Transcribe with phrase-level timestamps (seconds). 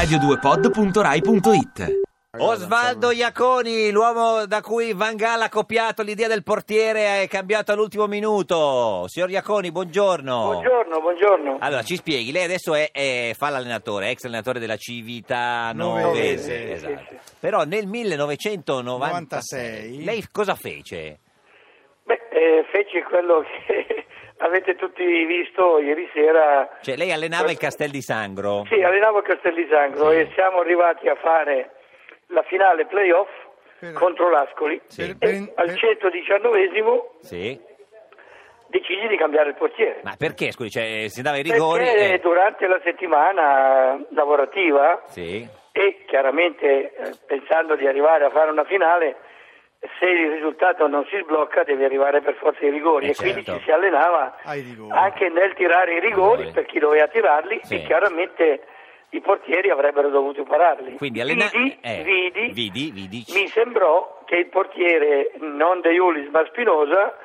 [0.00, 1.98] radio2pod.rai.it
[2.38, 8.06] Osvaldo Iaconi, l'uomo da cui Van Gaal ha copiato l'idea del portiere e cambiato all'ultimo
[8.06, 9.04] minuto.
[9.08, 10.42] Signor Iaconi, buongiorno.
[10.52, 11.58] Buongiorno, buongiorno.
[11.60, 16.66] Allora, ci spieghi, lei adesso è, è- fa l'allenatore, ex allenatore della Civita Novese, Novese,
[16.66, 17.04] sì, esatto.
[17.10, 20.04] sì, Però nel 1996 96.
[20.04, 21.18] lei cosa fece?
[22.04, 24.06] Beh, eh, feci quello che
[24.40, 26.68] avete tutti visto ieri sera.
[26.80, 28.64] Cioè, lei allenava il Castel di Sangro.
[28.68, 30.16] Sì, allenavo a Castel di Sangro Sì.
[30.16, 31.70] e siamo arrivati a fare
[32.28, 33.28] la finale playoff
[33.78, 34.80] Per- contro l'Ascoli.
[34.86, 35.02] Sì.
[35.02, 37.58] E Per- al per- 119esimo Sì.
[38.68, 40.00] decisi di cambiare il portiere.
[40.04, 41.84] Ma perché, scusi, cioè, si dava i rigori?
[41.84, 45.46] Perché e- durante la settimana lavorativa Sì.
[45.72, 49.16] e chiaramente eh, pensando di arrivare a fare una finale,
[49.98, 53.42] se il risultato non si sblocca devi arrivare per forza ai rigori Eh, e quindi
[53.44, 53.58] certo.
[53.60, 56.52] ci si allenava anche nel tirare i rigori Rigori.
[56.52, 57.76] per chi doveva tirarli Sì.
[57.76, 58.62] e chiaramente
[59.12, 60.96] i portieri avrebbero dovuto pararli.
[60.96, 63.24] Quindi allena- vidi, eh, vidi, vidi, vidi.
[63.34, 67.16] mi sembrò che il portiere non De Iulis ma Spinosa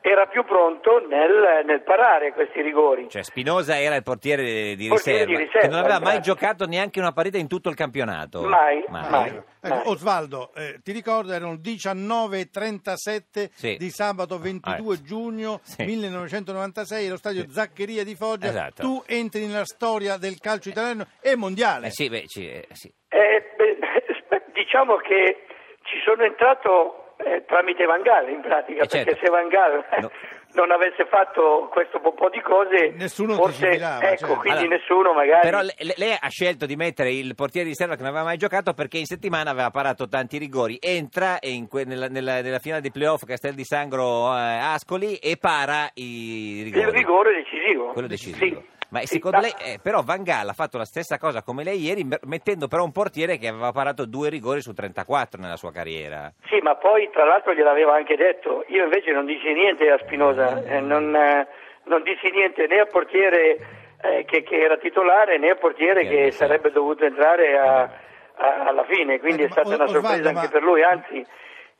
[0.00, 3.08] era più pronto nel, nel parare questi rigori.
[3.10, 6.24] Cioè, Spinosa era il portiere di Portiere riserva, di riserva, che non aveva mai esatto.
[6.24, 8.42] giocato neanche una partita in tutto il campionato.
[8.42, 9.28] Mai, mai.
[9.60, 9.82] Ecco, Mai.
[9.86, 13.76] Osvaldo, eh, ti ricordo erano 19.37 Sì.
[13.76, 15.84] di sabato 22 Ah, giugno sì.
[15.84, 17.50] 1996 allo stadio Sì.
[17.50, 18.46] Zaccheria di Foggia.
[18.48, 18.82] Esatto.
[18.82, 21.88] Tu entri nella storia del calcio italiano e mondiale.
[21.88, 22.92] Eh sì, beh, ci- eh, sì.
[23.08, 23.78] Eh, beh,
[24.54, 25.44] diciamo che
[25.82, 29.10] ci sono entrato eh, tramite Van Gaal in pratica, Eh, certo.
[29.10, 30.10] perché se Van Gaal No.
[30.54, 34.26] non avesse fatto questo po' po' di cose, Nessuno forse, ecco, certo.
[34.38, 35.40] quindi Allora, nessuno magari...
[35.42, 38.24] Però le- le- lei ha scelto di mettere il portiere di riserva che non aveva
[38.24, 40.78] mai giocato perché in settimana aveva parato tanti rigori.
[40.80, 45.36] Entra in que- nella, nella- nella finale di playoff Castel di Sangro eh, Ascoli e
[45.36, 46.86] para i rigori.
[46.86, 47.92] il rigore decisivo.
[47.92, 48.60] Quello decisivo.
[48.60, 48.76] Sì.
[48.90, 51.78] Ma secondo ma- lei, eh, però Van Gaal ha fatto la stessa cosa come lei
[51.80, 56.32] ieri, mettendo però un portiere che aveva parato due rigori su 34 nella sua carriera.
[56.48, 58.64] Sì, ma poi tra l'altro gliel'aveva anche detto.
[58.68, 61.46] Io invece non dissi niente a Spinosa, eh, non, eh,
[61.84, 63.56] non dissi niente né al portiere
[64.00, 68.84] eh, che, che era titolare né al portiere Che sarebbe dovuto entrare a- a- alla
[68.84, 71.26] fine, quindi è stata ma una Osvaldo, sorpresa ma- anche per lui, anzi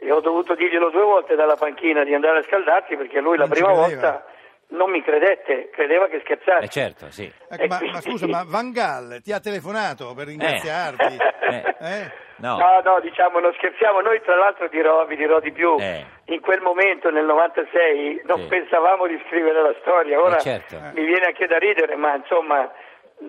[0.00, 3.46] e ho dovuto dirglielo due volte dalla panchina di andare a scaldarsi perché lui la
[3.46, 4.10] Non ci prima credeva.
[4.10, 4.26] volta
[4.70, 6.64] non mi credette, credeva che scherzassi.
[6.64, 7.30] Eh certo, sì.
[7.48, 8.10] Ecco, ma, Eh, ma sì.
[8.10, 11.16] scusa, ma Van Gaal ti ha telefonato per ringraziarti?
[11.48, 11.74] Eh.
[11.80, 12.12] Eh?
[12.36, 12.56] No.
[12.58, 14.00] No, no, diciamo, non scherziamo.
[14.00, 15.76] Noi, tra l'altro, dirò, vi dirò di più.
[15.80, 16.04] Eh.
[16.26, 18.46] In quel momento, nel 96, non Sì.
[18.46, 20.20] pensavamo di scrivere la storia.
[20.20, 20.76] Ora Eh, certo.
[20.94, 22.70] mi viene anche da ridere, ma insomma,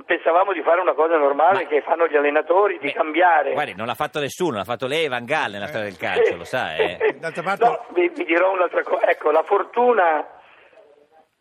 [0.06, 3.54] pensavamo di fare una cosa normale Ma- che fanno gli allenatori, di Beh, cambiare.
[3.54, 6.36] Guardi, non l'ha fatto nessuno, l'ha fatto lei e Van Gaal nella storia del calcio,
[6.36, 7.16] lo sa, eh?
[7.18, 9.10] D'altra parte- No, vi, vi dirò un'altra cosa.
[9.10, 10.24] Ecco, la fortuna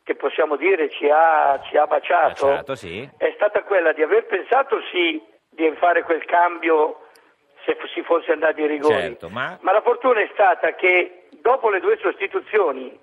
[0.08, 3.06] che possiamo dire ci ha, ci ha baciato, Baciato, sì.
[3.18, 7.00] è stata quella di aver pensato sì di fare quel cambio
[7.66, 8.94] se f- si fosse andati ai rigori.
[8.94, 12.98] Certo, ma- la fortuna è stata che dopo le due sostituzioni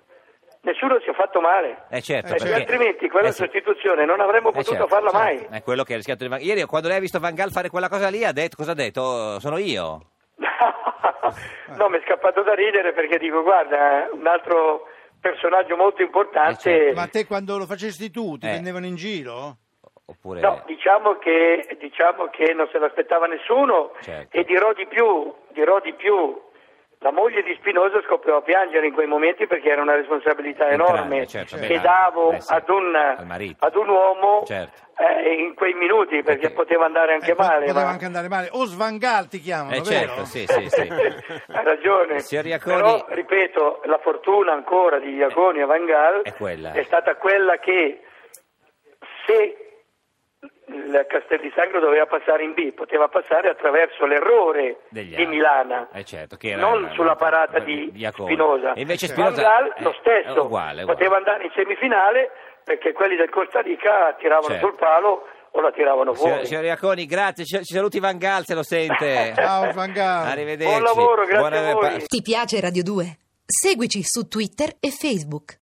[0.62, 1.84] nessuno si è fatto male.
[1.90, 3.42] Eh certo, Eh, Perché altrimenti quella eh, sì.
[3.44, 5.24] sostituzione non avremmo Eh, potuto certo, farla certo.
[5.24, 5.58] mai.
[5.60, 7.70] È quello che ha rischiato di Van Ieri quando lei ha visto Van Gaal fare
[7.70, 9.38] quella cosa lì ha detto, cosa ha detto?
[9.38, 10.10] Sono io.
[11.78, 14.88] no, mi è scappato da ridere perché dico, guarda, un altro
[15.30, 16.70] personaggio molto importante.
[16.70, 17.00] Eh, certo.
[17.00, 18.50] Ma te quando lo facesti tu ti Eh.
[18.50, 19.56] prendevano in giro?
[20.08, 20.40] Oppure...
[20.40, 24.36] No, diciamo che, diciamo che non se l'aspettava nessuno Certo.
[24.36, 26.40] e dirò di più, dirò di più.
[27.16, 31.26] La moglie di Spinosa scoppiò a piangere in quei momenti perché era una responsabilità enorme
[31.26, 34.82] certo, che beh, davo eh sì, ad, un, ad un uomo Certo.
[34.98, 37.60] eh, in quei minuti perché Perché- poteva andare anche Eh, male.
[37.60, 38.48] Poteva ma- anche andare male.
[38.52, 40.80] O Svangal ti chiamano, Eh, certo, sì, sì, sì.
[41.48, 42.16] Hai ragione.
[42.28, 46.72] Iaconi- Però, ripeto, la fortuna ancora di Iaconi e Van Gaal È quella.
[46.72, 48.02] è stata quella che
[49.24, 49.75] se
[50.68, 55.26] il Castel di Sangro doveva passare in B, poteva passare attraverso l'errore Degli di.
[55.26, 58.32] Milana, Eh, certo, che era- non sulla parata di Iaconi.
[58.32, 58.72] Spinoza.
[58.74, 60.84] E invece Van Spinoza- Gaal eh, lo stesso, uguale, uguale.
[60.84, 62.30] poteva andare in semifinale
[62.64, 64.66] perché quelli del Costa Rica tiravano Certo.
[64.68, 66.30] sul palo o la tiravano fuori.
[66.32, 69.32] Signor, signor Iaconi, grazie, ci, ci saluti Van Gaal se lo sente.
[69.36, 70.26] Ciao Svangal.
[70.32, 70.72] Arrivederci.
[70.72, 72.04] Buon lavoro, grazie Buona- a voi.
[72.06, 73.18] Ti piace Radio 2?
[73.46, 75.54] Seguici su Twitter e Facebook.